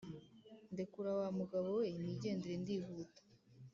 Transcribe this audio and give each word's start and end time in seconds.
ndekura 0.73 1.11
wa 1.19 1.27
mugabo 1.39 1.67
we 1.79 1.87
nigendere 2.03 2.55
ndihuta! 2.63 3.21